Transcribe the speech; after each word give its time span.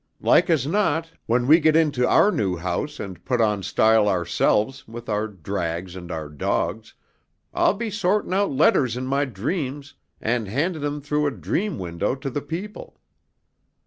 Like 0.19 0.49
as 0.49 0.65
not, 0.65 1.11
when 1.27 1.45
we 1.45 1.59
get 1.59 1.75
into 1.75 2.07
our 2.09 2.31
new 2.31 2.57
house 2.57 2.99
and 2.99 3.23
put 3.23 3.39
on 3.39 3.61
style 3.61 4.07
ourselves 4.09 4.87
with 4.87 5.07
our 5.07 5.27
drags 5.27 5.95
and 5.95 6.09
our 6.11 6.27
dogs, 6.27 6.95
I'll 7.53 7.75
be 7.75 7.91
sortin' 7.91 8.33
out 8.33 8.49
letters 8.51 8.97
in 8.97 9.05
my 9.05 9.25
dreams 9.25 9.93
and 10.19 10.47
handin' 10.47 10.81
them 10.81 11.01
through 11.01 11.27
a 11.27 11.31
dream 11.31 11.77
window 11.77 12.15
to 12.15 12.31
the 12.31 12.41
people. 12.41 12.99